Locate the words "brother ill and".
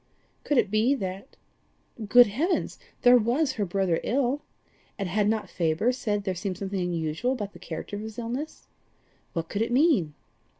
3.65-5.07